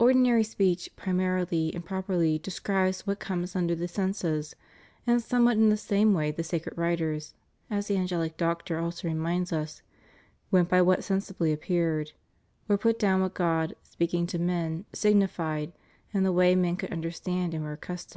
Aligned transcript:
Ordinary 0.00 0.42
speech 0.42 0.90
primarily 0.96 1.72
and 1.72 1.84
properly 1.84 2.40
describes 2.40 3.06
what 3.06 3.20
comes 3.20 3.54
under 3.54 3.76
the 3.76 3.86
senses; 3.86 4.56
and 5.06 5.22
somewhat 5.22 5.58
in 5.58 5.68
the 5.68 5.76
same 5.76 6.12
way 6.12 6.32
the 6.32 6.42
sacred 6.42 6.76
writers— 6.76 7.34
as 7.70 7.86
the 7.86 7.96
Angelic 7.96 8.36
Doctor 8.36 8.80
also 8.80 9.06
reminds 9.06 9.52
us— 9.52 9.80
"went 10.50 10.68
by 10.68 10.82
what 10.82 11.04
sensibly 11.04 11.52
appeared," 11.52 12.10
* 12.40 12.68
or 12.68 12.76
put 12.76 12.98
down 12.98 13.22
what 13.22 13.34
God, 13.34 13.76
speaking 13.84 14.26
to 14.26 14.40
men, 14.40 14.86
signified, 14.92 15.72
in 16.12 16.24
the 16.24 16.32
way 16.32 16.56
men 16.56 16.74
could 16.74 16.90
understand 16.90 17.54
and 17.54 17.62
were 17.62 17.70
accustomed 17.74 18.08
to. 18.08 18.08